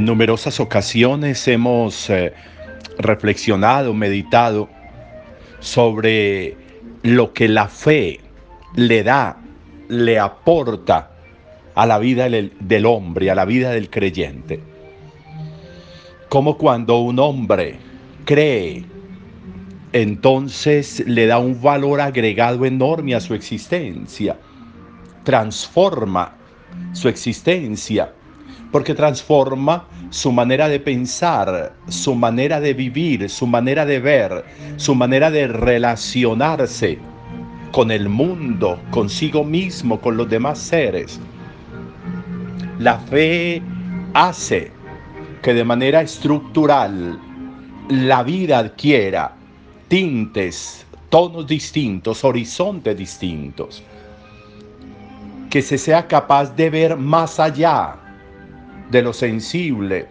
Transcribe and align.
En 0.00 0.06
numerosas 0.06 0.60
ocasiones 0.60 1.46
hemos 1.46 2.08
eh, 2.08 2.32
reflexionado, 2.96 3.92
meditado 3.92 4.70
sobre 5.58 6.56
lo 7.02 7.34
que 7.34 7.48
la 7.48 7.68
fe 7.68 8.18
le 8.76 9.02
da, 9.02 9.36
le 9.88 10.18
aporta 10.18 11.10
a 11.74 11.84
la 11.84 11.98
vida 11.98 12.30
del, 12.30 12.86
hombre, 12.86 13.30
a 13.30 13.34
la 13.34 13.44
vida 13.44 13.72
del 13.72 13.90
creyente. 13.90 14.58
Como 16.30 16.56
cuando 16.56 17.00
un 17.00 17.18
hombre 17.18 17.76
cree, 18.24 18.86
entonces 19.92 21.04
le 21.06 21.26
da 21.26 21.38
un 21.38 21.60
valor 21.60 22.00
agregado 22.00 22.64
enorme 22.64 23.14
a 23.14 23.20
su 23.20 23.34
existencia, 23.34 24.38
transforma 25.24 26.36
su 26.94 27.10
existencia 27.10 28.14
porque 28.70 28.94
transforma 28.94 29.84
su 30.10 30.32
manera 30.32 30.68
de 30.68 30.80
pensar, 30.80 31.74
su 31.88 32.14
manera 32.14 32.60
de 32.60 32.74
vivir, 32.74 33.28
su 33.28 33.46
manera 33.46 33.84
de 33.84 33.98
ver, 33.98 34.44
su 34.76 34.94
manera 34.94 35.30
de 35.30 35.48
relacionarse 35.48 36.98
con 37.72 37.90
el 37.90 38.08
mundo, 38.08 38.80
consigo 38.90 39.44
mismo, 39.44 40.00
con 40.00 40.16
los 40.16 40.28
demás 40.28 40.58
seres. 40.58 41.20
La 42.78 42.98
fe 42.98 43.62
hace 44.14 44.72
que 45.42 45.54
de 45.54 45.64
manera 45.64 46.02
estructural 46.02 47.18
la 47.88 48.22
vida 48.22 48.58
adquiera 48.58 49.34
tintes, 49.88 50.86
tonos 51.08 51.46
distintos, 51.46 52.22
horizontes 52.24 52.96
distintos, 52.96 53.82
que 55.48 55.62
se 55.62 55.76
sea 55.76 56.06
capaz 56.06 56.54
de 56.54 56.70
ver 56.70 56.96
más 56.96 57.40
allá 57.40 57.99
de 58.90 59.02
lo 59.02 59.12
sensible, 59.12 60.08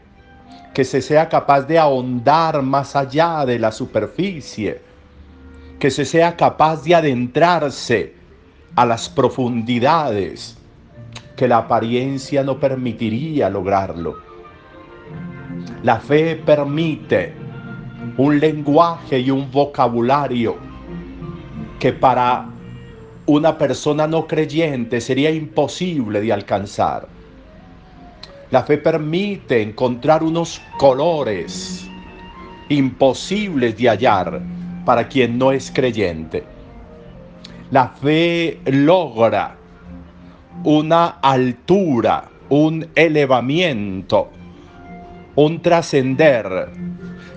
que 0.74 0.84
se 0.84 1.02
sea 1.02 1.28
capaz 1.28 1.64
de 1.64 1.78
ahondar 1.78 2.62
más 2.62 2.96
allá 2.96 3.46
de 3.46 3.60
la 3.60 3.72
superficie, 3.72 4.82
que 5.80 5.92
se 5.92 6.06
sea 6.06 6.36
capaz 6.36 6.84
de 6.84 6.96
adentrarse 6.96 8.14
a 8.76 8.86
las 8.86 9.10
profundidades 9.10 10.58
que 11.36 11.48
la 11.48 11.58
apariencia 11.58 12.44
no 12.44 12.60
permitiría 12.60 13.50
lograrlo. 13.50 14.18
La 15.84 16.00
fe 16.00 16.36
permite 16.36 17.34
un 18.18 18.40
lenguaje 18.40 19.20
y 19.20 19.32
un 19.32 19.50
vocabulario 19.52 20.58
que 21.80 21.94
para 21.94 22.50
una 23.26 23.58
persona 23.58 24.08
no 24.08 24.28
creyente 24.28 25.00
sería 25.00 25.32
imposible 25.32 26.20
de 26.22 26.34
alcanzar 26.34 27.19
la 28.52 28.64
fe 28.64 28.80
permite 28.80 29.62
encontrar 29.62 30.24
unos 30.24 30.62
colores 30.78 31.88
imposibles 32.70 33.78
de 33.78 33.90
hallar 33.90 34.42
para 34.86 35.08
quien 35.08 35.38
no 35.38 35.52
es 35.52 35.72
creyente. 35.72 36.44
La 37.70 37.90
fe 37.90 38.60
logra 38.66 39.56
una 40.64 41.20
altura, 41.22 42.28
un 42.50 42.88
elevamiento, 42.96 44.30
un 45.36 45.62
trascender 45.62 46.70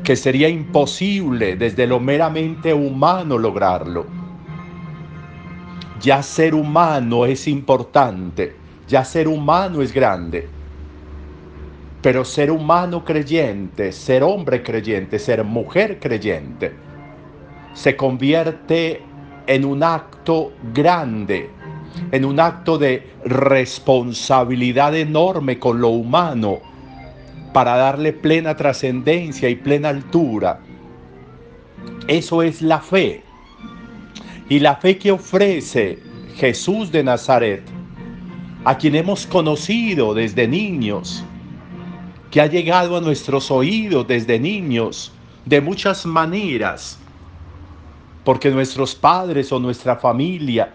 que 0.02 0.16
sería 0.16 0.48
imposible 0.48 1.56
desde 1.56 1.86
lo 1.86 2.00
meramente 2.00 2.72
humano 2.72 3.36
lograrlo. 3.36 4.06
Ya 6.00 6.22
ser 6.22 6.54
humano 6.54 7.26
es 7.26 7.46
importante, 7.46 8.56
ya 8.88 9.04
ser 9.04 9.28
humano 9.28 9.82
es 9.82 9.92
grande 9.92 10.61
pero 12.02 12.24
ser 12.24 12.50
humano 12.50 13.04
creyente, 13.04 13.92
ser 13.92 14.24
hombre 14.24 14.62
creyente, 14.62 15.18
ser 15.20 15.44
mujer 15.44 16.00
creyente, 16.00 16.72
se 17.74 17.96
convierte 17.96 19.00
en 19.46 19.64
un 19.64 19.84
acto 19.84 20.52
grande, 20.74 21.48
en 22.10 22.24
un 22.24 22.40
acto 22.40 22.76
de 22.76 23.08
responsabilidad 23.24 24.96
enorme 24.96 25.58
con 25.58 25.80
lo 25.80 25.90
humano 25.90 26.60
para 27.52 27.76
darle 27.76 28.12
plena 28.12 28.56
trascendencia 28.56 29.48
y 29.48 29.54
plena 29.54 29.90
altura. 29.90 30.60
Eso 32.08 32.42
es 32.42 32.62
la 32.62 32.80
fe. 32.80 33.22
Y 34.48 34.58
la 34.58 34.76
fe 34.76 34.98
que 34.98 35.12
ofrece 35.12 35.98
Jesús 36.34 36.90
de 36.90 37.04
Nazaret, 37.04 37.62
a 38.64 38.76
quien 38.76 38.96
hemos 38.96 39.26
conocido 39.26 40.14
desde 40.14 40.48
niños, 40.48 41.24
que 42.32 42.40
ha 42.40 42.46
llegado 42.46 42.96
a 42.96 43.00
nuestros 43.02 43.50
oídos 43.50 44.08
desde 44.08 44.40
niños 44.40 45.12
de 45.44 45.60
muchas 45.60 46.06
maneras, 46.06 46.98
porque 48.24 48.50
nuestros 48.50 48.94
padres 48.94 49.52
o 49.52 49.60
nuestra 49.60 49.96
familia 49.96 50.74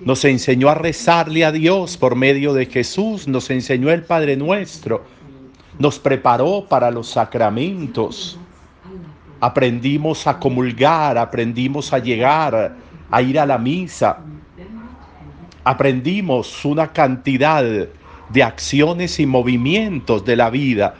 nos 0.00 0.24
enseñó 0.24 0.70
a 0.70 0.74
rezarle 0.74 1.44
a 1.44 1.52
Dios 1.52 1.98
por 1.98 2.16
medio 2.16 2.54
de 2.54 2.64
Jesús, 2.64 3.28
nos 3.28 3.50
enseñó 3.50 3.90
el 3.90 4.04
Padre 4.04 4.38
nuestro, 4.38 5.04
nos 5.78 5.98
preparó 5.98 6.64
para 6.66 6.90
los 6.90 7.10
sacramentos, 7.10 8.38
aprendimos 9.38 10.26
a 10.26 10.38
comulgar, 10.38 11.18
aprendimos 11.18 11.92
a 11.92 11.98
llegar, 11.98 12.74
a 13.10 13.22
ir 13.22 13.38
a 13.38 13.44
la 13.44 13.58
misa, 13.58 14.20
aprendimos 15.62 16.64
una 16.64 16.90
cantidad 16.90 17.62
de 17.62 17.92
acciones 18.42 19.18
y 19.20 19.26
movimientos 19.26 20.24
de 20.24 20.36
la 20.36 20.50
vida 20.50 20.94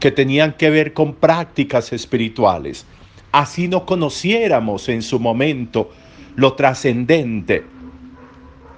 que 0.00 0.10
tenían 0.10 0.54
que 0.54 0.70
ver 0.70 0.92
con 0.92 1.14
prácticas 1.14 1.92
espirituales. 1.92 2.86
Así 3.32 3.68
no 3.68 3.86
conociéramos 3.86 4.88
en 4.88 5.02
su 5.02 5.20
momento 5.20 5.90
lo 6.36 6.54
trascendente 6.54 7.64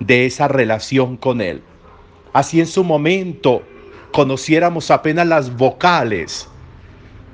de 0.00 0.26
esa 0.26 0.48
relación 0.48 1.16
con 1.16 1.40
Él. 1.40 1.62
Así 2.32 2.60
en 2.60 2.66
su 2.66 2.84
momento 2.84 3.62
conociéramos 4.10 4.90
apenas 4.90 5.26
las 5.26 5.56
vocales 5.56 6.48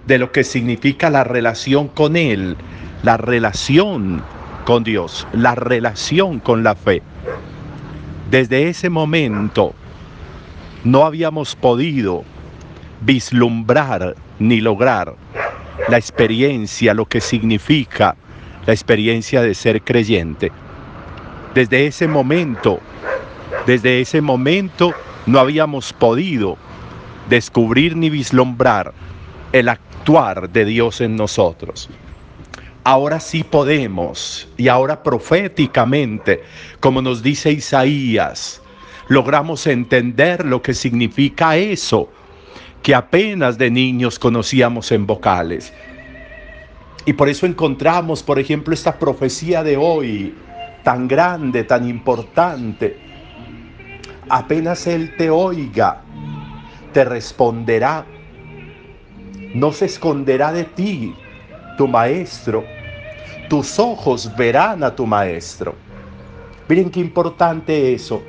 de 0.06 0.18
lo 0.18 0.32
que 0.32 0.44
significa 0.44 1.10
la 1.10 1.24
relación 1.24 1.88
con 1.88 2.16
Él, 2.16 2.56
la 3.02 3.16
relación 3.16 4.22
con 4.64 4.84
Dios, 4.84 5.26
la 5.32 5.54
relación 5.54 6.40
con 6.40 6.62
la 6.62 6.74
fe. 6.74 7.02
Desde 8.30 8.68
ese 8.68 8.90
momento 8.90 9.74
no 10.88 11.04
habíamos 11.04 11.54
podido 11.54 12.24
vislumbrar 13.02 14.16
ni 14.38 14.62
lograr 14.62 15.14
la 15.88 15.98
experiencia, 15.98 16.94
lo 16.94 17.04
que 17.04 17.20
significa 17.20 18.16
la 18.64 18.72
experiencia 18.72 19.42
de 19.42 19.54
ser 19.54 19.82
creyente. 19.82 20.50
Desde 21.54 21.86
ese 21.86 22.08
momento, 22.08 22.80
desde 23.66 24.00
ese 24.00 24.22
momento 24.22 24.94
no 25.26 25.38
habíamos 25.38 25.92
podido 25.92 26.56
descubrir 27.28 27.94
ni 27.94 28.08
vislumbrar 28.08 28.94
el 29.52 29.68
actuar 29.68 30.48
de 30.48 30.64
Dios 30.64 31.02
en 31.02 31.16
nosotros. 31.16 31.90
Ahora 32.84 33.20
sí 33.20 33.44
podemos, 33.44 34.48
y 34.56 34.68
ahora 34.68 35.02
proféticamente, 35.02 36.42
como 36.80 37.02
nos 37.02 37.22
dice 37.22 37.52
Isaías, 37.52 38.62
logramos 39.08 39.66
entender 39.66 40.44
lo 40.44 40.62
que 40.62 40.74
significa 40.74 41.56
eso 41.56 42.08
que 42.82 42.94
apenas 42.94 43.58
de 43.58 43.70
niños 43.70 44.18
conocíamos 44.18 44.92
en 44.92 45.06
vocales. 45.06 45.72
Y 47.04 47.14
por 47.14 47.28
eso 47.28 47.46
encontramos, 47.46 48.22
por 48.22 48.38
ejemplo, 48.38 48.72
esta 48.72 48.98
profecía 48.98 49.62
de 49.62 49.76
hoy, 49.76 50.34
tan 50.84 51.08
grande, 51.08 51.64
tan 51.64 51.88
importante. 51.88 52.98
Apenas 54.28 54.86
Él 54.86 55.16
te 55.16 55.30
oiga, 55.30 56.02
te 56.92 57.04
responderá. 57.04 58.04
No 59.54 59.72
se 59.72 59.86
esconderá 59.86 60.52
de 60.52 60.64
ti 60.64 61.14
tu 61.78 61.88
maestro. 61.88 62.64
Tus 63.48 63.78
ojos 63.78 64.30
verán 64.36 64.84
a 64.84 64.94
tu 64.94 65.06
maestro. 65.06 65.74
Miren 66.68 66.90
qué 66.90 67.00
importante 67.00 67.94
eso 67.94 68.22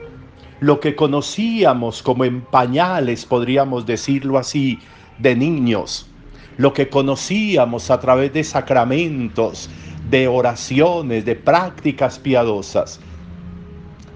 lo 0.59 0.79
que 0.79 0.95
conocíamos 0.95 2.03
como 2.03 2.25
en 2.25 2.41
pañales, 2.41 3.25
podríamos 3.25 3.85
decirlo 3.85 4.37
así, 4.37 4.79
de 5.17 5.35
niños, 5.35 6.09
lo 6.57 6.73
que 6.73 6.89
conocíamos 6.89 7.89
a 7.89 7.99
través 7.99 8.33
de 8.33 8.43
sacramentos, 8.43 9.69
de 10.09 10.27
oraciones, 10.27 11.25
de 11.25 11.35
prácticas 11.35 12.19
piadosas. 12.19 12.99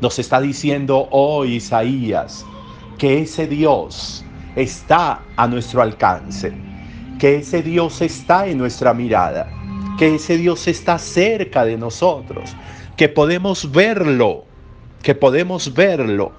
Nos 0.01 0.19
está 0.19 0.41
diciendo 0.41 1.07
hoy 1.11 1.55
Isaías 1.55 2.45
que 2.97 3.21
ese 3.21 3.47
Dios 3.47 4.25
está 4.55 5.21
a 5.37 5.47
nuestro 5.47 5.81
alcance, 5.81 6.53
que 7.19 7.37
ese 7.37 7.61
Dios 7.61 8.01
está 8.01 8.47
en 8.47 8.57
nuestra 8.57 8.93
mirada, 8.93 9.49
que 9.97 10.15
ese 10.15 10.37
Dios 10.37 10.67
está 10.67 10.97
cerca 10.97 11.63
de 11.63 11.77
nosotros, 11.77 12.55
que 12.97 13.07
podemos 13.07 13.71
verlo 13.71 14.45
que 15.03 15.13
podemos 15.13 15.73
verlo 15.73 16.31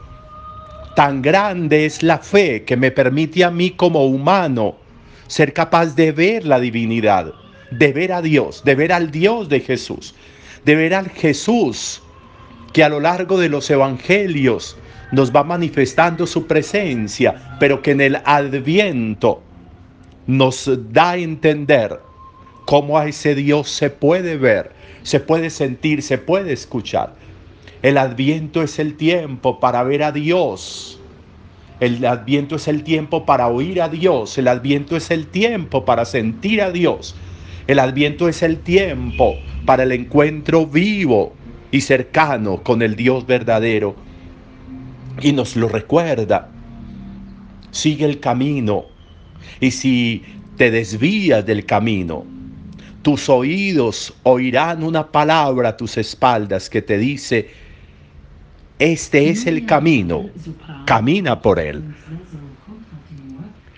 Tan 0.94 1.22
grande 1.22 1.86
es 1.86 2.04
la 2.04 2.18
fe 2.18 2.62
que 2.62 2.76
me 2.76 2.92
permite 2.92 3.42
a 3.42 3.50
mí 3.50 3.70
como 3.70 4.06
humano 4.06 4.76
ser 5.26 5.52
capaz 5.52 5.96
de 5.96 6.12
ver 6.12 6.46
la 6.46 6.60
divinidad, 6.60 7.32
de 7.72 7.92
ver 7.92 8.12
a 8.12 8.22
Dios, 8.22 8.62
de 8.64 8.76
ver 8.76 8.92
al 8.92 9.10
Dios 9.10 9.48
de 9.48 9.58
Jesús, 9.58 10.14
de 10.64 10.76
ver 10.76 10.94
al 10.94 11.10
Jesús 11.10 12.00
que 12.72 12.84
a 12.84 12.88
lo 12.88 13.00
largo 13.00 13.40
de 13.40 13.48
los 13.48 13.68
evangelios 13.70 14.76
nos 15.10 15.34
va 15.34 15.42
manifestando 15.42 16.28
su 16.28 16.46
presencia, 16.46 17.56
pero 17.58 17.82
que 17.82 17.90
en 17.90 18.00
el 18.00 18.16
adviento 18.24 19.42
nos 20.28 20.70
da 20.92 21.10
a 21.10 21.16
entender 21.16 21.98
cómo 22.66 22.98
a 22.98 23.08
ese 23.08 23.34
Dios 23.34 23.68
se 23.68 23.90
puede 23.90 24.36
ver, 24.36 24.70
se 25.02 25.18
puede 25.18 25.50
sentir, 25.50 26.02
se 26.02 26.18
puede 26.18 26.52
escuchar. 26.52 27.14
El 27.84 27.98
adviento 27.98 28.62
es 28.62 28.78
el 28.78 28.96
tiempo 28.96 29.60
para 29.60 29.82
ver 29.82 30.04
a 30.04 30.10
Dios. 30.10 30.98
El 31.80 32.02
adviento 32.06 32.56
es 32.56 32.66
el 32.66 32.82
tiempo 32.82 33.26
para 33.26 33.48
oír 33.48 33.82
a 33.82 33.90
Dios. 33.90 34.38
El 34.38 34.48
adviento 34.48 34.96
es 34.96 35.10
el 35.10 35.26
tiempo 35.26 35.84
para 35.84 36.06
sentir 36.06 36.62
a 36.62 36.70
Dios. 36.70 37.14
El 37.66 37.78
adviento 37.78 38.26
es 38.26 38.42
el 38.42 38.60
tiempo 38.60 39.34
para 39.66 39.82
el 39.82 39.92
encuentro 39.92 40.64
vivo 40.64 41.34
y 41.72 41.82
cercano 41.82 42.62
con 42.62 42.80
el 42.80 42.96
Dios 42.96 43.26
verdadero. 43.26 43.94
Y 45.20 45.32
nos 45.32 45.54
lo 45.54 45.68
recuerda. 45.68 46.48
Sigue 47.70 48.06
el 48.06 48.18
camino. 48.18 48.86
Y 49.60 49.72
si 49.72 50.22
te 50.56 50.70
desvías 50.70 51.44
del 51.44 51.66
camino, 51.66 52.24
tus 53.02 53.28
oídos 53.28 54.14
oirán 54.22 54.82
una 54.82 55.12
palabra 55.12 55.68
a 55.68 55.76
tus 55.76 55.98
espaldas 55.98 56.70
que 56.70 56.80
te 56.80 56.96
dice, 56.96 57.50
este 58.78 59.30
es 59.30 59.46
el 59.46 59.66
camino, 59.66 60.28
camina 60.84 61.40
por 61.40 61.58
él. 61.60 61.82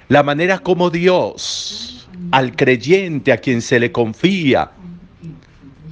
La 0.09 0.23
manera 0.23 0.59
como 0.59 0.91
Dios 0.91 2.09
al 2.31 2.57
creyente 2.57 3.33
a 3.33 3.39
quien 3.39 3.61
se 3.61 3.79
le 3.79 3.93
confía, 3.93 4.71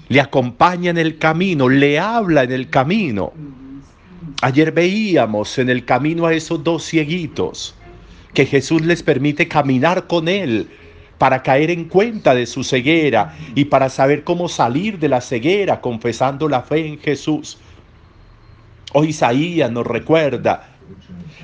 le 0.08 0.20
acompaña 0.20 0.90
en 0.90 0.98
el 0.98 1.18
camino, 1.18 1.68
le 1.68 1.98
habla 1.98 2.44
en 2.44 2.52
el 2.52 2.70
camino. 2.70 3.32
Ayer 4.42 4.72
veíamos 4.72 5.58
en 5.58 5.70
el 5.70 5.84
camino 5.84 6.26
a 6.26 6.34
esos 6.34 6.62
dos 6.62 6.84
cieguitos 6.84 7.74
que 8.32 8.46
Jesús 8.46 8.82
les 8.82 9.02
permite 9.02 9.48
caminar 9.48 10.06
con 10.06 10.28
él 10.28 10.68
para 11.18 11.42
caer 11.42 11.70
en 11.70 11.84
cuenta 11.84 12.34
de 12.34 12.46
su 12.46 12.64
ceguera 12.64 13.36
y 13.54 13.66
para 13.66 13.88
saber 13.88 14.24
cómo 14.24 14.48
salir 14.48 14.98
de 14.98 15.08
la 15.08 15.20
ceguera 15.20 15.80
confesando 15.80 16.48
la 16.48 16.62
fe 16.62 16.86
en 16.86 16.98
Jesús. 16.98 17.58
Hoy 18.92 19.08
Isaías 19.08 19.70
nos 19.70 19.86
recuerda 19.86 20.68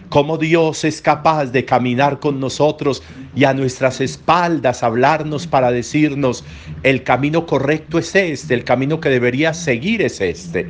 cómo 0.09 0.39
Dios 0.39 0.85
es 0.85 1.01
capaz 1.01 1.47
de 1.47 1.65
caminar 1.65 2.21
con 2.21 2.41
nosotros 2.41 3.03
y 3.35 3.45
a 3.45 3.55
nuestras 3.55 4.01
espaldas 4.01 4.83
hablarnos 4.83 5.47
para 5.47 5.71
decirnos, 5.71 6.45
el 6.83 7.03
camino 7.03 7.47
correcto 7.47 7.99
es 7.99 8.15
este, 8.15 8.55
el 8.55 8.65
camino 8.65 9.01
que 9.01 9.09
deberías 9.09 9.57
seguir 9.57 10.03
es 10.03 10.21
este. 10.21 10.69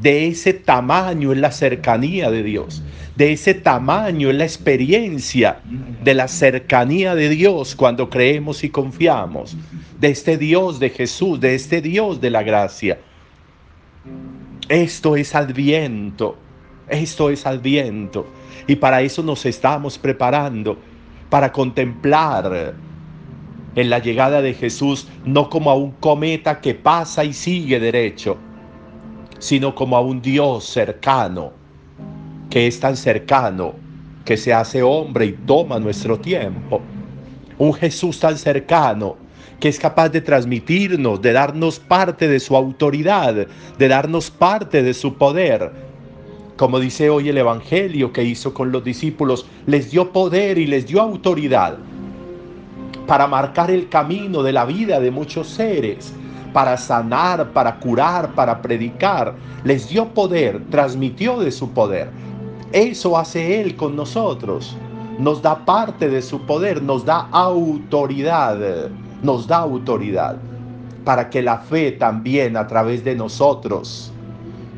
De 0.00 0.28
ese 0.28 0.52
tamaño 0.52 1.32
es 1.32 1.38
la 1.38 1.50
cercanía 1.50 2.30
de 2.30 2.42
Dios 2.42 2.82
de 3.16 3.32
ese 3.32 3.54
tamaño 3.54 4.30
en 4.30 4.38
la 4.38 4.44
experiencia 4.44 5.60
de 6.02 6.14
la 6.14 6.28
cercanía 6.28 7.14
de 7.14 7.28
Dios 7.28 7.74
cuando 7.74 8.10
creemos 8.10 8.64
y 8.64 8.70
confiamos, 8.70 9.56
de 10.00 10.08
este 10.08 10.36
Dios 10.36 10.80
de 10.80 10.90
Jesús, 10.90 11.40
de 11.40 11.54
este 11.54 11.80
Dios 11.80 12.20
de 12.20 12.30
la 12.30 12.42
gracia. 12.42 12.98
Esto 14.68 15.14
es 15.14 15.34
adviento, 15.34 16.36
esto 16.88 17.28
es 17.28 17.44
adviento. 17.46 18.26
Y 18.66 18.76
para 18.76 19.02
eso 19.02 19.22
nos 19.22 19.44
estamos 19.44 19.98
preparando, 19.98 20.78
para 21.28 21.52
contemplar 21.52 22.74
en 23.74 23.90
la 23.90 23.98
llegada 23.98 24.40
de 24.40 24.54
Jesús 24.54 25.08
no 25.24 25.50
como 25.50 25.70
a 25.70 25.74
un 25.74 25.90
cometa 25.92 26.60
que 26.60 26.74
pasa 26.74 27.24
y 27.24 27.34
sigue 27.34 27.78
derecho, 27.78 28.38
sino 29.38 29.74
como 29.74 29.98
a 29.98 30.00
un 30.00 30.22
Dios 30.22 30.64
cercano, 30.64 31.52
que 32.48 32.66
es 32.66 32.80
tan 32.80 32.96
cercano, 32.96 33.74
que 34.24 34.38
se 34.38 34.54
hace 34.54 34.82
hombre 34.82 35.26
y 35.26 35.32
toma 35.32 35.78
nuestro 35.78 36.18
tiempo. 36.18 36.80
Un 37.58 37.74
Jesús 37.74 38.18
tan 38.18 38.38
cercano 38.38 39.23
que 39.60 39.68
es 39.68 39.78
capaz 39.78 40.08
de 40.10 40.20
transmitirnos, 40.20 41.22
de 41.22 41.32
darnos 41.32 41.78
parte 41.78 42.28
de 42.28 42.40
su 42.40 42.56
autoridad, 42.56 43.46
de 43.78 43.88
darnos 43.88 44.30
parte 44.30 44.82
de 44.82 44.94
su 44.94 45.14
poder. 45.14 45.72
Como 46.56 46.78
dice 46.78 47.10
hoy 47.10 47.28
el 47.28 47.38
Evangelio 47.38 48.12
que 48.12 48.24
hizo 48.24 48.54
con 48.54 48.70
los 48.70 48.84
discípulos, 48.84 49.46
les 49.66 49.90
dio 49.90 50.12
poder 50.12 50.58
y 50.58 50.66
les 50.66 50.86
dio 50.86 51.00
autoridad 51.00 51.78
para 53.06 53.26
marcar 53.26 53.70
el 53.70 53.88
camino 53.88 54.42
de 54.42 54.52
la 54.52 54.64
vida 54.64 55.00
de 55.00 55.10
muchos 55.10 55.48
seres, 55.48 56.12
para 56.52 56.76
sanar, 56.76 57.50
para 57.50 57.78
curar, 57.80 58.34
para 58.34 58.62
predicar. 58.62 59.34
Les 59.64 59.88
dio 59.88 60.08
poder, 60.08 60.62
transmitió 60.70 61.38
de 61.38 61.50
su 61.50 61.70
poder. 61.70 62.10
Eso 62.72 63.18
hace 63.18 63.60
Él 63.60 63.76
con 63.76 63.96
nosotros. 63.96 64.76
Nos 65.18 65.42
da 65.42 65.64
parte 65.64 66.08
de 66.08 66.22
su 66.22 66.40
poder, 66.40 66.82
nos 66.82 67.04
da 67.04 67.28
autoridad, 67.30 68.90
nos 69.24 69.46
da 69.46 69.58
autoridad 69.58 70.36
para 71.04 71.28
que 71.28 71.42
la 71.42 71.58
fe 71.58 71.92
también 71.92 72.56
a 72.56 72.66
través 72.66 73.04
de 73.04 73.14
nosotros 73.14 74.12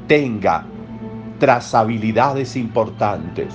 tenga 0.07 0.65
trazabilidades 1.39 2.57
importantes, 2.57 3.55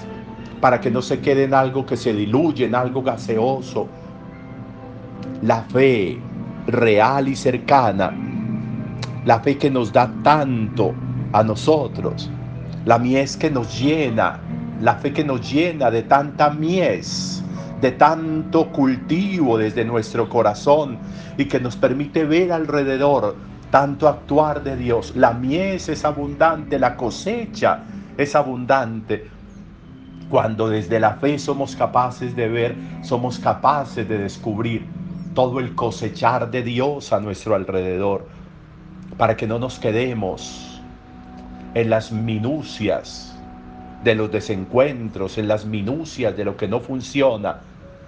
para 0.60 0.80
que 0.80 0.92
no 0.92 1.02
se 1.02 1.20
quede 1.20 1.46
en 1.46 1.54
algo 1.54 1.86
que 1.86 1.98
se 1.98 2.14
diluye, 2.14 2.66
en 2.66 2.76
algo 2.76 3.02
gaseoso. 3.02 3.88
La 5.42 5.64
fe 5.64 6.20
real 6.68 7.28
y 7.28 7.36
cercana, 7.36 8.14
la 9.26 9.40
fe 9.40 9.58
que 9.58 9.70
nos 9.70 9.92
da 9.92 10.12
tanto 10.24 10.94
a 11.34 11.44
nosotros, 11.44 12.30
la 12.86 13.00
mies 13.00 13.36
que 13.38 13.50
nos 13.50 13.80
llena, 13.80 14.40
la 14.82 14.96
fe 14.96 15.12
que 15.12 15.24
nos 15.24 15.52
llena 15.52 15.90
de 15.90 16.04
tanta 16.04 16.52
mies, 16.52 17.41
de 17.82 17.92
tanto 17.92 18.68
cultivo 18.72 19.58
desde 19.58 19.84
nuestro 19.84 20.30
corazón 20.30 21.00
y 21.38 21.46
que 21.46 21.60
nos 21.60 21.76
permite 21.76 22.26
ver 22.26 22.52
alrededor 22.52 23.36
tanto 23.72 24.08
actuar 24.08 24.64
de 24.64 24.76
Dios. 24.76 25.14
La 25.16 25.32
mies 25.32 25.90
es 25.90 26.06
abundante, 26.06 26.78
la 26.78 26.96
cosecha 26.96 27.80
es 28.18 28.36
abundante. 28.36 29.30
Cuando 30.30 30.70
desde 30.70 31.00
la 31.00 31.16
fe 31.16 31.40
somos 31.40 31.76
capaces 31.76 32.36
de 32.36 32.48
ver, 32.48 32.76
somos 33.02 33.40
capaces 33.40 34.08
de 34.08 34.18
descubrir 34.18 34.86
todo 35.34 35.60
el 35.60 35.74
cosechar 35.74 36.52
de 36.52 36.62
Dios 36.62 37.12
a 37.14 37.20
nuestro 37.20 37.56
alrededor, 37.56 38.28
para 39.18 39.36
que 39.36 39.48
no 39.48 39.60
nos 39.60 39.80
quedemos 39.80 40.82
en 41.74 41.90
las 41.90 42.12
minucias 42.12 43.38
de 44.04 44.16
los 44.16 44.32
desencuentros, 44.32 45.38
en 45.38 45.48
las 45.48 45.66
minucias 45.66 46.36
de 46.36 46.44
lo 46.44 46.58
que 46.58 46.68
no 46.68 46.80
funciona, 46.80 47.62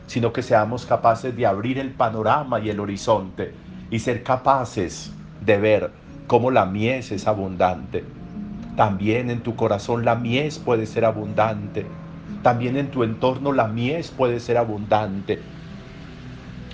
sino 0.07 0.33
que 0.33 0.41
seamos 0.41 0.85
capaces 0.85 1.35
de 1.35 1.45
abrir 1.45 1.79
el 1.79 1.91
panorama 1.91 2.59
y 2.59 2.69
el 2.69 2.79
horizonte 2.79 3.53
y 3.89 3.99
ser 3.99 4.23
capaces 4.23 5.11
de 5.45 5.57
ver 5.57 5.91
cómo 6.27 6.51
la 6.51 6.65
mies 6.65 7.11
es 7.11 7.27
abundante. 7.27 8.03
También 8.75 9.29
en 9.29 9.41
tu 9.41 9.55
corazón 9.55 10.03
la 10.03 10.15
mies 10.15 10.59
puede 10.59 10.85
ser 10.85 11.05
abundante. 11.05 11.85
También 12.41 12.75
en 12.77 12.89
tu 12.89 13.03
entorno 13.03 13.51
la 13.51 13.67
mies 13.67 14.09
puede 14.11 14.39
ser 14.39 14.57
abundante. 14.57 15.39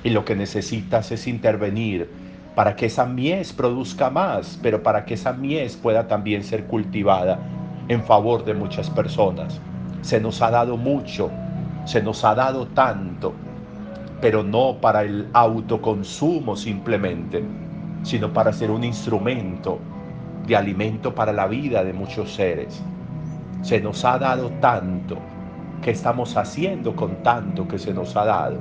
Y 0.04 0.12
lo 0.12 0.24
que 0.24 0.36
necesitas 0.36 1.12
es 1.12 1.28
intervenir 1.28 2.10
para 2.56 2.76
que 2.76 2.88
esa 2.88 3.06
mies 3.06 3.54
produzca 3.54 4.10
más, 4.10 4.60
pero 4.62 4.82
para 4.84 5.06
que 5.06 5.14
esa 5.14 5.34
mies 5.34 5.76
pueda 5.76 6.08
también 6.08 6.44
ser 6.44 6.66
cultivada 6.66 7.40
en 7.88 8.04
favor 8.04 8.46
de 8.46 8.54
muchas 8.54 8.90
personas. 8.90 9.60
Se 10.02 10.20
nos 10.20 10.42
ha 10.42 10.52
dado 10.52 10.78
mucho, 10.78 11.32
se 11.89 12.03
nos 12.03 12.24
ha 12.24 12.36
dado 12.36 12.67
tanto, 12.67 13.34
pero 14.22 14.43
no 14.43 14.77
para 14.79 15.01
el 15.01 15.27
autoconsumo 15.34 16.55
simplemente, 16.55 17.43
sino 18.03 18.31
para 18.31 18.53
ser 18.53 18.69
un 18.69 18.84
instrumento 18.84 19.79
de 20.46 20.55
alimento 20.55 21.15
para 21.15 21.34
la 21.34 21.48
vida 21.48 21.84
de 21.84 21.91
muchos 21.91 22.31
seres. 22.31 22.79
Se 23.63 23.81
nos 23.81 24.05
ha 24.05 24.19
dado 24.19 24.51
tanto, 24.62 25.17
que 25.81 25.89
estamos 25.89 26.38
haciendo 26.38 26.96
con 26.96 27.24
tanto 27.24 27.67
que 27.67 27.79
se 27.79 27.91
nos 27.91 28.15
ha 28.15 28.25
dado? 28.25 28.58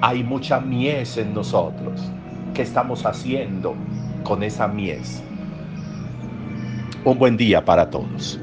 Hay 0.00 0.24
mucha 0.24 0.60
mies 0.60 1.18
en 1.18 1.34
nosotros 1.34 2.10
¿Qué 2.54 2.62
estamos 2.62 3.04
haciendo 3.04 3.74
con 4.22 4.42
esa 4.42 4.66
mies? 4.66 5.22
Un 7.04 7.18
buen 7.18 7.36
día 7.36 7.62
para 7.62 7.90
todos. 7.90 8.40